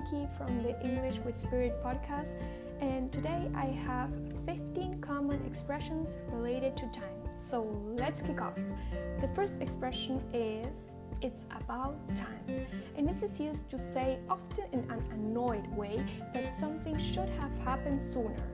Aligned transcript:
Nikki 0.00 0.26
from 0.38 0.62
the 0.62 0.80
English 0.82 1.18
with 1.26 1.36
Spirit 1.36 1.74
podcast, 1.84 2.36
and 2.80 3.12
today 3.12 3.50
I 3.54 3.66
have 3.66 4.08
15 4.46 4.98
common 5.02 5.44
expressions 5.44 6.16
related 6.28 6.74
to 6.78 6.86
time. 6.86 7.20
So 7.36 7.68
let's 7.98 8.22
kick 8.22 8.40
off. 8.40 8.54
The 9.20 9.28
first 9.34 9.60
expression 9.60 10.22
is 10.32 10.92
it's 11.20 11.44
about 11.50 11.98
time, 12.16 12.66
and 12.96 13.06
this 13.06 13.22
is 13.22 13.38
used 13.38 13.68
to 13.68 13.78
say, 13.78 14.20
often 14.30 14.64
in 14.72 14.90
an 14.90 15.04
annoyed 15.12 15.66
way, 15.76 16.02
that 16.32 16.56
something 16.56 16.98
should 16.98 17.28
have 17.38 17.54
happened 17.58 18.02
sooner. 18.02 18.48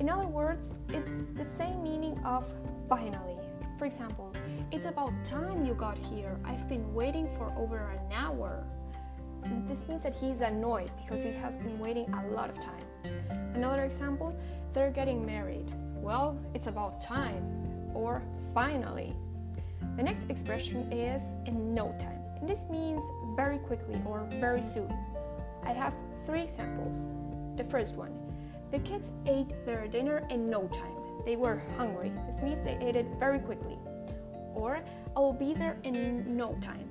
In 0.00 0.08
other 0.08 0.26
words, 0.26 0.74
it's 0.88 1.32
the 1.32 1.44
same 1.44 1.82
meaning 1.82 2.18
of 2.24 2.50
finally. 2.88 3.36
For 3.78 3.84
example, 3.84 4.32
it's 4.72 4.86
about 4.86 5.12
time 5.22 5.66
you 5.66 5.74
got 5.74 5.98
here. 5.98 6.38
I've 6.46 6.66
been 6.66 6.94
waiting 6.94 7.28
for 7.36 7.52
over 7.58 7.90
an 7.90 8.10
hour. 8.10 8.64
This 9.66 9.86
means 9.88 10.02
that 10.02 10.14
he's 10.14 10.40
annoyed 10.40 10.90
because 11.02 11.22
he 11.22 11.32
has 11.32 11.56
been 11.56 11.78
waiting 11.78 12.12
a 12.12 12.26
lot 12.28 12.50
of 12.50 12.60
time. 12.60 12.84
Another 13.54 13.84
example, 13.84 14.38
they're 14.72 14.90
getting 14.90 15.24
married. 15.24 15.72
Well, 15.96 16.38
it's 16.54 16.66
about 16.66 17.00
time 17.00 17.42
or 17.94 18.22
finally. 18.52 19.14
The 19.96 20.02
next 20.02 20.28
expression 20.28 20.92
is 20.92 21.22
in 21.46 21.74
no 21.74 21.94
time, 21.98 22.20
and 22.40 22.48
this 22.48 22.66
means 22.70 23.02
very 23.36 23.58
quickly 23.58 24.00
or 24.06 24.26
very 24.40 24.62
soon. 24.62 24.92
I 25.64 25.72
have 25.72 25.94
three 26.26 26.42
examples. 26.42 27.08
The 27.56 27.64
first 27.64 27.94
one 27.94 28.12
the 28.70 28.78
kids 28.80 29.12
ate 29.26 29.64
their 29.64 29.88
dinner 29.88 30.26
in 30.28 30.50
no 30.50 30.68
time. 30.68 30.92
They 31.24 31.36
were 31.36 31.62
hungry. 31.76 32.12
This 32.26 32.42
means 32.42 32.62
they 32.62 32.76
ate 32.80 32.96
it 32.96 33.06
very 33.18 33.38
quickly. 33.38 33.78
Or 34.54 34.80
I 35.16 35.20
will 35.20 35.32
be 35.32 35.54
there 35.54 35.78
in 35.84 36.36
no 36.36 36.54
time. 36.60 36.88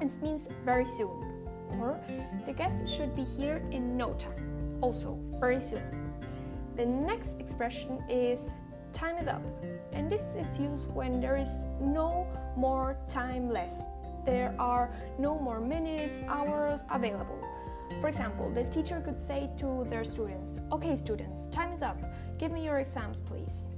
This 0.00 0.18
means 0.22 0.48
very 0.64 0.86
soon. 0.86 1.35
Or 1.72 2.00
the 2.46 2.52
guest 2.52 2.86
should 2.86 3.14
be 3.14 3.24
here 3.24 3.62
in 3.70 3.96
no 3.96 4.14
time. 4.14 4.78
Also, 4.80 5.18
very 5.38 5.60
soon. 5.60 6.12
The 6.76 6.86
next 6.86 7.40
expression 7.40 8.02
is 8.08 8.52
time 8.92 9.18
is 9.18 9.28
up. 9.28 9.42
And 9.92 10.10
this 10.10 10.36
is 10.36 10.58
used 10.58 10.90
when 10.92 11.20
there 11.20 11.36
is 11.36 11.66
no 11.80 12.26
more 12.56 12.96
time 13.08 13.50
left. 13.50 13.88
There 14.24 14.54
are 14.58 14.90
no 15.18 15.38
more 15.38 15.60
minutes, 15.60 16.20
hours 16.26 16.80
available. 16.90 17.38
For 18.00 18.08
example, 18.08 18.50
the 18.50 18.64
teacher 18.64 19.00
could 19.00 19.20
say 19.20 19.50
to 19.58 19.86
their 19.88 20.04
students, 20.04 20.58
Okay, 20.72 20.96
students, 20.96 21.48
time 21.48 21.72
is 21.72 21.82
up. 21.82 21.98
Give 22.38 22.52
me 22.52 22.64
your 22.64 22.78
exams, 22.78 23.20
please. 23.20 23.68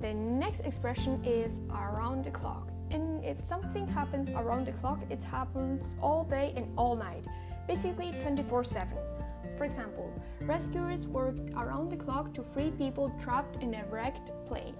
The 0.00 0.14
next 0.14 0.60
expression 0.60 1.22
is 1.24 1.60
around 1.70 2.24
the 2.24 2.30
clock. 2.30 2.68
And 2.90 3.24
if 3.24 3.40
something 3.40 3.86
happens 3.86 4.28
around 4.30 4.66
the 4.66 4.72
clock, 4.72 5.00
it 5.10 5.22
happens 5.22 5.96
all 6.00 6.24
day 6.24 6.52
and 6.56 6.66
all 6.76 6.96
night, 6.96 7.24
basically 7.66 8.12
24 8.22 8.64
7. 8.64 8.88
For 9.56 9.64
example, 9.64 10.12
rescuers 10.42 11.06
worked 11.06 11.50
around 11.56 11.90
the 11.90 11.96
clock 11.96 12.34
to 12.34 12.42
free 12.42 12.70
people 12.70 13.12
trapped 13.22 13.62
in 13.62 13.74
a 13.74 13.84
wrecked 13.86 14.30
plane. 14.46 14.74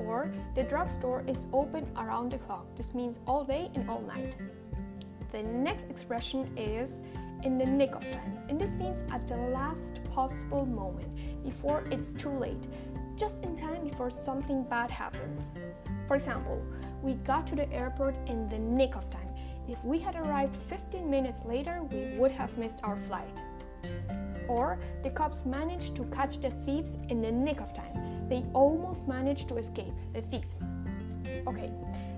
Or 0.00 0.32
the 0.54 0.64
drugstore 0.64 1.24
is 1.26 1.46
open 1.52 1.86
around 1.96 2.32
the 2.32 2.38
clock. 2.38 2.66
This 2.76 2.92
means 2.94 3.20
all 3.26 3.44
day 3.44 3.70
and 3.74 3.88
all 3.88 4.02
night. 4.02 4.36
The 5.32 5.42
next 5.42 5.90
expression 5.90 6.56
is 6.56 7.02
in 7.42 7.58
the 7.58 7.66
nick 7.66 7.94
of 7.94 8.02
time, 8.02 8.38
and 8.48 8.58
this 8.58 8.72
means 8.72 9.02
at 9.10 9.26
the 9.28 9.36
last 9.36 10.00
possible 10.10 10.64
moment 10.64 11.08
before 11.42 11.84
it's 11.90 12.12
too 12.14 12.30
late, 12.30 12.64
just 13.16 13.44
in 13.44 13.54
time 13.54 13.84
before 13.84 14.10
something 14.10 14.64
bad 14.64 14.90
happens. 14.90 15.52
For 16.06 16.16
example, 16.16 16.64
we 17.02 17.14
got 17.14 17.46
to 17.48 17.56
the 17.56 17.70
airport 17.72 18.16
in 18.26 18.48
the 18.48 18.58
nick 18.58 18.96
of 18.96 19.08
time. 19.10 19.28
If 19.68 19.82
we 19.84 19.98
had 19.98 20.16
arrived 20.16 20.56
15 20.68 21.08
minutes 21.08 21.40
later, 21.44 21.82
we 21.90 22.18
would 22.18 22.32
have 22.32 22.56
missed 22.58 22.80
our 22.82 22.96
flight. 22.96 23.42
Or 24.48 24.78
the 25.02 25.10
cops 25.10 25.46
managed 25.46 25.96
to 25.96 26.04
catch 26.04 26.40
the 26.40 26.50
thieves 26.66 26.96
in 27.08 27.22
the 27.22 27.32
nick 27.32 27.60
of 27.60 27.72
time. 27.72 28.28
They 28.28 28.44
almost 28.52 29.08
managed 29.08 29.48
to 29.48 29.56
escape, 29.56 29.94
the 30.12 30.20
thieves. 30.22 30.62
Okay, 31.46 31.70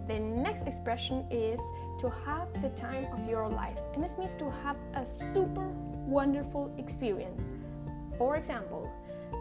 the 0.09 0.19
next 0.19 0.66
expression 0.66 1.26
is 1.31 1.60
to 2.00 2.10
have 2.25 2.53
the 2.62 2.69
time 2.71 3.06
of 3.12 3.28
your 3.28 3.48
life, 3.48 3.78
and 3.94 4.03
this 4.03 4.19
means 4.19 4.37
to 4.37 4.50
have 4.50 4.76
a 4.94 5.06
super 5.06 5.66
wonderful 6.06 6.72
experience. 6.78 7.54
For 8.19 8.37
example, 8.37 8.91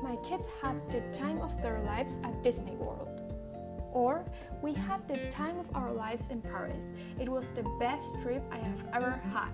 my 0.03 0.16
kids 0.17 0.45
had 0.61 0.75
the 0.89 1.01
time 1.17 1.41
of 1.41 1.61
their 1.61 1.79
lives 1.81 2.19
at 2.23 2.44
Disney 2.44 2.75
World. 2.75 3.22
Or, 3.91 4.25
we 4.61 4.73
had 4.73 5.07
the 5.07 5.17
time 5.31 5.57
of 5.57 5.73
our 5.73 5.91
lives 5.91 6.28
in 6.28 6.41
Paris. 6.41 6.91
It 7.19 7.29
was 7.29 7.51
the 7.51 7.63
best 7.79 8.22
trip 8.22 8.44
I 8.51 8.57
have 8.57 8.83
ever 8.94 9.22
had. 9.31 9.51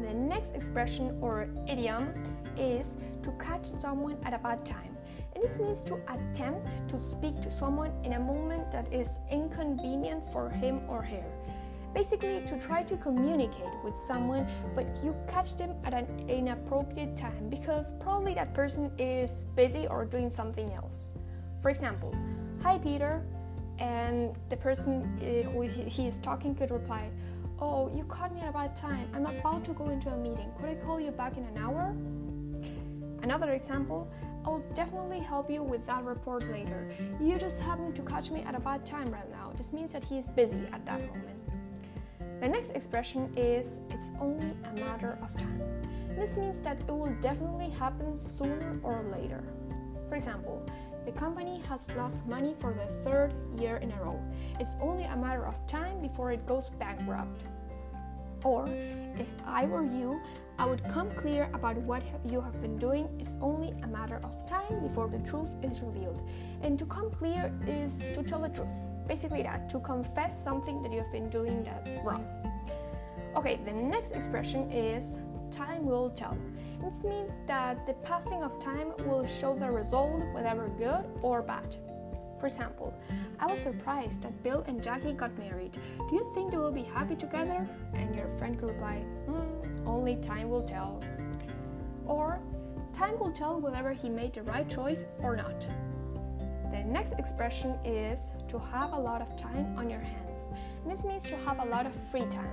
The 0.00 0.14
next 0.14 0.54
expression 0.54 1.18
or 1.20 1.48
idiom 1.66 2.12
is 2.56 2.96
to 3.22 3.32
catch 3.32 3.66
someone 3.66 4.16
at 4.24 4.32
a 4.32 4.38
bad 4.38 4.64
time. 4.64 4.96
And 5.34 5.42
this 5.42 5.58
means 5.58 5.82
to 5.84 5.98
attempt 6.08 6.88
to 6.88 7.00
speak 7.00 7.40
to 7.42 7.50
someone 7.50 7.92
in 8.04 8.12
a 8.12 8.20
moment 8.20 8.70
that 8.70 8.92
is 8.92 9.18
inconvenient 9.30 10.22
for 10.32 10.48
him 10.48 10.80
or 10.88 11.02
her. 11.02 11.24
Basically, 11.96 12.42
to 12.46 12.58
try 12.60 12.82
to 12.82 12.94
communicate 12.98 13.72
with 13.82 13.96
someone, 13.96 14.46
but 14.74 14.84
you 15.02 15.16
catch 15.26 15.56
them 15.56 15.74
at 15.82 15.94
an 15.94 16.28
inappropriate 16.28 17.16
time 17.16 17.48
because 17.48 17.94
probably 18.00 18.34
that 18.34 18.52
person 18.52 18.92
is 18.98 19.46
busy 19.56 19.86
or 19.86 20.04
doing 20.04 20.28
something 20.28 20.70
else. 20.74 21.08
For 21.62 21.70
example, 21.70 22.14
Hi 22.62 22.76
Peter, 22.76 23.24
and 23.78 24.36
the 24.50 24.58
person 24.58 24.92
uh, 25.22 25.48
who 25.48 25.62
he 25.62 26.06
is 26.06 26.18
talking 26.18 26.54
could 26.54 26.70
reply, 26.70 27.08
Oh, 27.58 27.90
you 27.96 28.04
caught 28.04 28.34
me 28.34 28.42
at 28.42 28.50
a 28.50 28.52
bad 28.52 28.76
time. 28.76 29.08
I'm 29.14 29.24
about 29.24 29.64
to 29.64 29.72
go 29.72 29.88
into 29.88 30.10
a 30.10 30.18
meeting. 30.18 30.50
Could 30.60 30.68
I 30.68 30.74
call 30.74 31.00
you 31.00 31.12
back 31.12 31.38
in 31.38 31.44
an 31.44 31.56
hour? 31.56 31.96
Another 33.22 33.52
example, 33.52 34.06
I'll 34.44 34.62
definitely 34.74 35.20
help 35.20 35.50
you 35.50 35.62
with 35.62 35.86
that 35.86 36.04
report 36.04 36.46
later. 36.52 36.90
You 37.22 37.38
just 37.38 37.58
happen 37.58 37.94
to 37.94 38.02
catch 38.02 38.30
me 38.30 38.42
at 38.42 38.54
a 38.54 38.60
bad 38.60 38.84
time 38.84 39.10
right 39.10 39.30
now. 39.30 39.54
This 39.56 39.72
means 39.72 39.94
that 39.94 40.04
he 40.04 40.18
is 40.18 40.28
busy 40.28 40.60
at 40.74 40.84
that 40.84 41.00
moment. 41.00 41.45
The 42.46 42.52
next 42.52 42.70
expression 42.76 43.32
is 43.36 43.80
it's 43.90 44.12
only 44.20 44.54
a 44.62 44.78
matter 44.78 45.18
of 45.20 45.36
time. 45.36 45.60
This 46.14 46.36
means 46.36 46.60
that 46.60 46.78
it 46.78 46.92
will 46.92 47.12
definitely 47.20 47.70
happen 47.70 48.16
sooner 48.16 48.78
or 48.84 49.04
later. 49.10 49.42
For 50.08 50.14
example, 50.14 50.64
the 51.04 51.10
company 51.10 51.60
has 51.68 51.88
lost 51.96 52.24
money 52.24 52.54
for 52.60 52.72
the 52.72 52.86
third 53.02 53.34
year 53.58 53.78
in 53.78 53.90
a 53.90 54.00
row. 54.00 54.22
It's 54.60 54.76
only 54.80 55.02
a 55.02 55.16
matter 55.16 55.44
of 55.44 55.66
time 55.66 56.00
before 56.00 56.30
it 56.30 56.46
goes 56.46 56.70
bankrupt. 56.78 57.42
Or, 58.44 58.68
if 59.18 59.32
I 59.44 59.66
were 59.66 59.84
you, 59.84 60.20
I 60.56 60.66
would 60.66 60.84
come 60.84 61.10
clear 61.10 61.50
about 61.52 61.76
what 61.78 62.04
you 62.24 62.40
have 62.40 62.62
been 62.62 62.78
doing. 62.78 63.08
It's 63.18 63.36
only 63.40 63.72
a 63.82 63.88
matter 63.88 64.20
of 64.22 64.48
time 64.48 64.86
before 64.86 65.08
the 65.08 65.18
truth 65.28 65.50
is 65.64 65.80
revealed. 65.80 66.22
And 66.62 66.78
to 66.78 66.86
come 66.86 67.10
clear 67.10 67.52
is 67.66 68.08
to 68.14 68.22
tell 68.22 68.42
the 68.42 68.50
truth. 68.50 68.78
Basically, 69.06 69.42
that 69.42 69.68
to 69.70 69.80
confess 69.80 70.42
something 70.42 70.82
that 70.82 70.92
you 70.92 70.98
have 70.98 71.12
been 71.12 71.28
doing 71.30 71.62
that's 71.62 72.00
wrong. 72.04 72.26
Okay, 73.36 73.56
the 73.64 73.72
next 73.72 74.12
expression 74.12 74.70
is 74.70 75.18
time 75.50 75.86
will 75.86 76.10
tell. 76.10 76.36
This 76.82 77.04
means 77.04 77.30
that 77.46 77.86
the 77.86 77.94
passing 77.94 78.42
of 78.42 78.58
time 78.60 78.92
will 79.06 79.26
show 79.26 79.54
the 79.54 79.70
result, 79.70 80.22
whether 80.32 80.68
good 80.78 81.04
or 81.22 81.42
bad. 81.42 81.76
For 82.38 82.46
example, 82.46 82.94
I 83.40 83.46
was 83.46 83.58
surprised 83.60 84.22
that 84.22 84.42
Bill 84.42 84.62
and 84.66 84.82
Jackie 84.82 85.12
got 85.12 85.36
married. 85.38 85.78
Do 86.08 86.14
you 86.14 86.30
think 86.34 86.50
they 86.50 86.58
will 86.58 86.72
be 86.72 86.82
happy 86.82 87.16
together? 87.16 87.66
And 87.94 88.14
your 88.14 88.28
friend 88.38 88.58
could 88.58 88.68
reply, 88.68 88.98
hmm, 89.26 89.86
only 89.86 90.16
time 90.16 90.50
will 90.50 90.62
tell. 90.62 91.02
Or, 92.06 92.40
time 92.92 93.18
will 93.18 93.32
tell 93.32 93.60
whether 93.60 93.92
he 93.92 94.08
made 94.08 94.34
the 94.34 94.42
right 94.42 94.68
choice 94.68 95.06
or 95.22 95.36
not. 95.36 95.66
The 96.76 96.84
next 96.84 97.14
expression 97.14 97.78
is 97.84 98.34
to 98.48 98.58
have 98.58 98.92
a 98.92 98.98
lot 98.98 99.22
of 99.22 99.34
time 99.34 99.74
on 99.78 99.88
your 99.88 100.00
hands. 100.00 100.50
And 100.82 100.92
this 100.92 101.04
means 101.04 101.22
to 101.24 101.36
have 101.38 101.58
a 101.58 101.64
lot 101.64 101.86
of 101.86 101.92
free 102.10 102.26
time, 102.26 102.50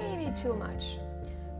maybe 0.00 0.34
too 0.34 0.54
much. 0.54 0.96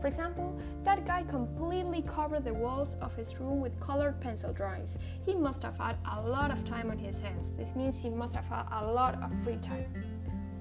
For 0.01 0.07
example, 0.07 0.59
that 0.83 1.05
guy 1.05 1.21
completely 1.29 2.01
covered 2.01 2.43
the 2.43 2.55
walls 2.55 2.97
of 3.01 3.15
his 3.15 3.39
room 3.39 3.61
with 3.61 3.79
colored 3.79 4.19
pencil 4.19 4.51
drawings. 4.51 4.97
He 5.27 5.35
must 5.35 5.61
have 5.61 5.77
had 5.77 5.95
a 6.11 6.19
lot 6.19 6.49
of 6.49 6.65
time 6.65 6.89
on 6.89 6.97
his 6.97 7.19
hands. 7.21 7.53
This 7.53 7.75
means 7.75 8.01
he 8.01 8.09
must 8.09 8.35
have 8.35 8.47
had 8.47 8.65
a 8.71 8.91
lot 8.91 9.21
of 9.21 9.31
free 9.43 9.57
time. 9.57 9.85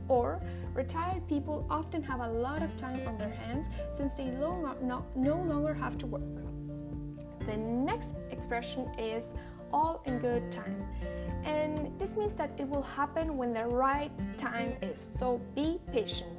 Or, 0.09 0.43
retired 0.75 1.27
people 1.27 1.67
often 1.71 2.03
have 2.03 2.21
a 2.21 2.29
lot 2.29 2.63
of 2.63 2.77
time 2.77 3.01
on 3.09 3.17
their 3.17 3.31
hands 3.31 3.69
since 3.97 4.15
they 4.17 4.27
no, 4.27 4.77
no, 4.83 5.07
no 5.17 5.37
longer 5.37 5.73
have 5.73 5.97
to 5.99 6.07
work. 6.07 6.43
The 7.47 7.57
next 7.57 8.15
expression 8.31 8.91
is 8.99 9.35
all 9.73 10.03
in 10.07 10.19
good 10.19 10.51
time. 10.51 10.85
And 11.45 11.99
this 11.99 12.17
means 12.17 12.35
that 12.35 12.51
it 12.59 12.69
will 12.69 12.83
happen 12.83 13.37
when 13.37 13.53
the 13.53 13.65
right 13.65 14.11
time 14.39 14.75
is. 14.83 15.01
So 15.01 15.41
be 15.55 15.81
patient. 15.93 16.31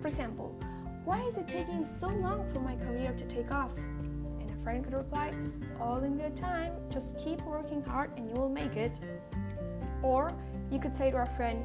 For 0.00 0.08
example, 0.08 0.54
why 1.04 1.20
is 1.22 1.36
it 1.36 1.48
taking 1.48 1.86
so 1.86 2.08
long 2.08 2.48
for 2.52 2.60
my 2.60 2.76
career 2.76 3.14
to 3.16 3.24
take 3.26 3.50
off? 3.50 3.76
And 3.76 4.50
a 4.50 4.62
friend 4.62 4.82
could 4.82 4.94
reply, 4.94 5.32
All 5.80 6.02
in 6.02 6.16
good 6.16 6.36
time, 6.36 6.72
just 6.90 7.16
keep 7.16 7.42
working 7.42 7.82
hard 7.82 8.10
and 8.16 8.28
you 8.28 8.34
will 8.34 8.48
make 8.48 8.76
it. 8.76 9.00
Or 10.02 10.32
you 10.70 10.78
could 10.78 10.94
say 10.94 11.10
to 11.10 11.18
a 11.22 11.26
friend, 11.36 11.62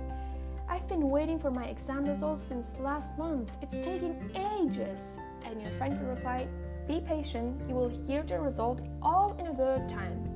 I've 0.70 0.88
been 0.88 1.10
waiting 1.10 1.40
for 1.40 1.50
my 1.50 1.66
exam 1.66 2.06
results 2.06 2.44
since 2.44 2.76
last 2.80 3.18
month. 3.18 3.52
It's 3.62 3.80
taking 3.80 4.16
ages. 4.36 5.20
and 5.46 5.60
your 5.62 5.72
friend 5.72 5.98
could 5.98 6.08
reply, 6.08 6.48
Be 6.88 7.02
patient, 7.02 7.60
you 7.68 7.74
will 7.74 7.90
hear 7.90 8.24
the 8.24 8.40
result 8.40 8.82
all 9.02 9.36
in 9.40 9.48
a 9.48 9.54
good 9.54 9.90
time. 9.90 10.29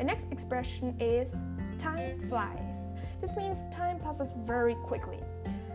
The 0.00 0.06
next 0.06 0.32
expression 0.32 0.96
is 0.98 1.36
time 1.78 2.26
flies. 2.30 2.94
This 3.20 3.36
means 3.36 3.66
time 3.70 3.98
passes 3.98 4.34
very 4.46 4.74
quickly. 4.74 5.18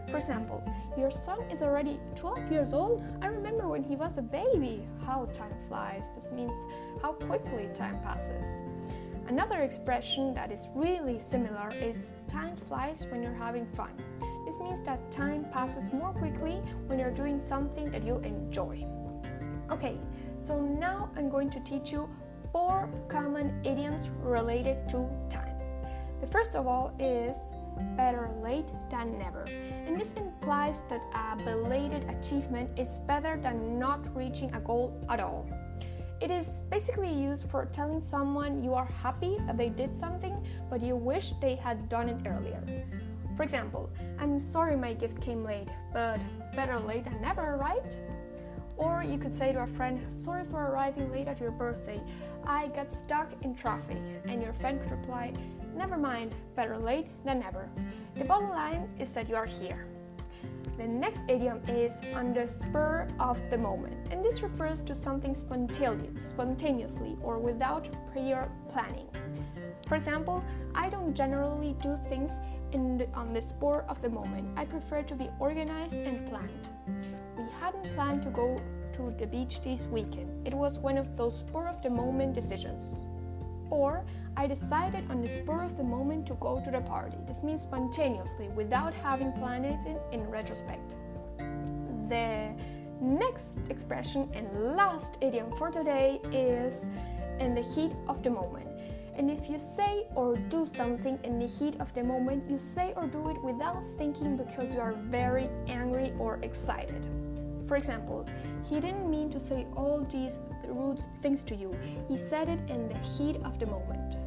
For 0.09 0.17
example, 0.17 0.63
your 0.97 1.11
son 1.11 1.41
is 1.51 1.61
already 1.61 1.99
12 2.15 2.51
years 2.51 2.73
old. 2.73 3.03
I 3.21 3.27
remember 3.27 3.67
when 3.67 3.83
he 3.83 3.95
was 3.95 4.17
a 4.17 4.23
baby. 4.23 4.87
How 5.05 5.25
time 5.25 5.53
flies. 5.67 6.09
This 6.15 6.31
means 6.31 6.55
how 7.03 7.11
quickly 7.11 7.69
time 7.75 7.99
passes. 8.01 8.63
Another 9.27 9.61
expression 9.61 10.33
that 10.33 10.51
is 10.51 10.65
really 10.73 11.19
similar 11.19 11.69
is 11.79 12.09
time 12.27 12.57
flies 12.57 13.05
when 13.11 13.21
you're 13.21 13.31
having 13.31 13.67
fun. 13.75 13.91
This 14.47 14.57
means 14.57 14.83
that 14.87 15.11
time 15.11 15.45
passes 15.51 15.93
more 15.93 16.13
quickly 16.13 16.63
when 16.87 16.97
you're 16.97 17.11
doing 17.11 17.39
something 17.39 17.91
that 17.91 18.01
you 18.01 18.17
enjoy. 18.17 18.87
Okay, 19.69 19.99
so 20.43 20.59
now 20.59 21.11
I'm 21.15 21.29
going 21.29 21.51
to 21.51 21.59
teach 21.59 21.91
you 21.91 22.09
four 22.55 22.87
common 23.09 23.51
idioms 23.65 24.09
related 24.23 24.87
to 24.87 25.09
time. 25.29 25.57
The 26.21 26.27
first 26.27 26.55
of 26.55 26.67
all 26.67 26.95
is 26.97 27.35
better 27.97 28.29
late 28.41 28.69
than 28.89 29.19
never. 29.19 29.43
And 29.85 29.99
this 29.99 30.13
implies 30.13 30.85
that 30.87 31.01
a 31.13 31.35
belated 31.43 32.09
achievement 32.09 32.69
is 32.79 32.99
better 33.07 33.35
than 33.35 33.77
not 33.77 33.99
reaching 34.15 34.55
a 34.55 34.61
goal 34.61 34.97
at 35.09 35.19
all. 35.19 35.45
It 36.21 36.31
is 36.31 36.61
basically 36.71 37.11
used 37.11 37.49
for 37.49 37.65
telling 37.65 38.01
someone 38.01 38.63
you 38.63 38.73
are 38.73 38.87
happy 39.03 39.35
that 39.47 39.57
they 39.57 39.67
did 39.67 39.93
something, 39.93 40.41
but 40.69 40.81
you 40.81 40.95
wish 40.95 41.33
they 41.41 41.55
had 41.55 41.89
done 41.89 42.07
it 42.07 42.25
earlier. 42.25 42.63
For 43.35 43.43
example, 43.43 43.89
I'm 44.17 44.39
sorry 44.39 44.77
my 44.77 44.93
gift 44.93 45.19
came 45.19 45.43
late, 45.43 45.67
but 45.91 46.21
better 46.55 46.79
late 46.79 47.03
than 47.03 47.21
never, 47.21 47.57
right? 47.59 47.99
Or 48.77 49.03
you 49.03 49.17
could 49.17 49.33
say 49.33 49.53
to 49.53 49.61
a 49.61 49.67
friend, 49.67 49.99
Sorry 50.11 50.43
for 50.43 50.59
arriving 50.65 51.11
late 51.11 51.27
at 51.27 51.39
your 51.39 51.51
birthday. 51.51 52.01
I 52.45 52.67
got 52.67 52.91
stuck 52.91 53.31
in 53.41 53.55
traffic. 53.55 53.97
And 54.27 54.41
your 54.41 54.53
friend 54.53 54.81
could 54.81 54.91
reply, 54.91 55.33
Never 55.75 55.97
mind, 55.97 56.33
better 56.55 56.77
late 56.77 57.07
than 57.25 57.39
never. 57.39 57.69
The 58.15 58.23
bottom 58.23 58.49
line 58.49 58.89
is 58.97 59.13
that 59.13 59.29
you 59.29 59.35
are 59.35 59.45
here. 59.45 59.87
The 60.77 60.87
next 60.87 61.21
idiom 61.29 61.61
is 61.67 62.01
on 62.13 62.33
the 62.33 62.47
spur 62.47 63.07
of 63.19 63.39
the 63.49 63.57
moment, 63.57 63.95
and 64.11 64.23
this 64.23 64.41
refers 64.41 64.83
to 64.83 64.95
something 64.95 65.33
spontaneous, 65.33 66.29
spontaneously 66.29 67.17
or 67.21 67.39
without 67.39 67.87
prior 68.11 68.49
planning. 68.69 69.07
For 69.87 69.95
example, 69.95 70.43
I 70.73 70.89
don't 70.89 71.13
generally 71.13 71.75
do 71.81 71.97
things 72.09 72.39
the, 72.71 73.07
on 73.13 73.33
the 73.33 73.41
spur 73.41 73.85
of 73.87 74.01
the 74.01 74.09
moment. 74.09 74.49
I 74.57 74.65
prefer 74.65 75.01
to 75.03 75.15
be 75.15 75.29
organized 75.39 75.95
and 75.95 76.27
planned. 76.27 76.69
We 77.45 77.51
hadn't 77.59 77.93
planned 77.93 78.23
to 78.23 78.29
go 78.29 78.59
to 78.93 79.13
the 79.19 79.27
beach 79.27 79.61
this 79.61 79.83
weekend. 79.83 80.47
It 80.47 80.53
was 80.53 80.79
one 80.79 80.97
of 80.97 81.15
those 81.15 81.39
spur 81.39 81.67
of 81.67 81.79
the 81.83 81.91
moment 81.91 82.33
decisions. 82.33 83.05
Or 83.69 84.03
I 84.35 84.47
decided 84.47 85.03
on 85.11 85.21
the 85.21 85.27
spur 85.27 85.63
of 85.63 85.77
the 85.77 85.83
moment 85.83 86.25
to 86.27 86.33
go 86.35 86.59
to 86.59 86.71
the 86.71 86.81
party. 86.81 87.17
This 87.27 87.43
means 87.43 87.61
spontaneously 87.61 88.47
without 88.49 88.95
having 88.95 89.31
planned 89.33 89.65
it 89.65 89.79
in, 89.85 89.99
in 90.11 90.27
retrospect. 90.27 90.95
The 92.09 92.55
next 92.99 93.59
expression 93.69 94.27
and 94.33 94.75
last 94.75 95.17
idiom 95.21 95.55
for 95.57 95.69
today 95.69 96.21
is 96.31 96.85
in 97.39 97.53
the 97.53 97.61
heat 97.61 97.91
of 98.07 98.23
the 98.23 98.31
moment. 98.31 98.69
And 99.15 99.29
if 99.29 99.49
you 99.49 99.59
say 99.59 100.07
or 100.15 100.35
do 100.35 100.67
something 100.73 101.19
in 101.23 101.37
the 101.39 101.47
heat 101.47 101.75
of 101.79 101.93
the 101.93 102.03
moment, 102.03 102.49
you 102.49 102.57
say 102.57 102.93
or 102.95 103.05
do 103.05 103.29
it 103.29 103.41
without 103.43 103.83
thinking 103.97 104.35
because 104.35 104.73
you 104.73 104.79
are 104.79 104.93
very 104.93 105.47
angry 105.67 106.11
or 106.17 106.39
excited. 106.41 107.05
For 107.67 107.75
example, 107.75 108.25
he 108.69 108.79
didn't 108.79 109.09
mean 109.09 109.31
to 109.31 109.39
say 109.39 109.65
all 109.75 110.01
these 110.09 110.39
rude 110.67 110.99
things 111.21 111.43
to 111.43 111.55
you, 111.55 111.71
he 112.07 112.17
said 112.17 112.49
it 112.49 112.59
in 112.69 112.89
the 112.89 112.97
heat 112.97 113.37
of 113.43 113.59
the 113.59 113.65
moment. 113.65 114.17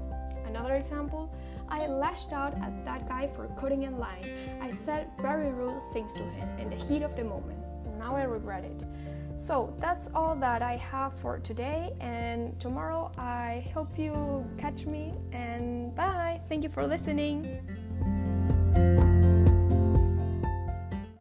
Another 0.47 0.75
example, 0.75 1.33
I 1.69 1.87
lashed 1.87 2.33
out 2.33 2.55
at 2.55 2.85
that 2.85 3.09
guy 3.09 3.29
for 3.29 3.49
cutting 3.61 3.83
in 3.83 3.99
line. 3.99 4.25
I 4.61 4.71
said 4.71 5.09
very 5.21 5.53
rude 5.53 5.83
things 5.93 6.13
to 6.15 6.23
him 6.23 6.49
in 6.59 6.71
the 6.71 6.77
heat 6.77 7.03
of 7.03 7.15
the 7.17 7.25
moment. 7.25 7.59
Now 7.99 8.17
I 8.17 8.23
regret 8.23 8.65
it. 8.65 8.83
So 9.39 9.75
that's 9.79 10.09
all 10.15 10.35
that 10.37 10.63
I 10.63 10.77
have 10.77 11.13
for 11.21 11.39
today, 11.39 11.93
and 12.01 12.59
tomorrow 12.59 13.13
I 13.19 13.65
hope 13.73 13.97
you 13.99 14.45
catch 14.59 14.87
me. 14.87 15.15
And 15.33 15.95
bye! 15.95 16.41
Thank 16.47 16.65
you 16.65 16.71
for 16.71 16.87
listening. 16.87 17.61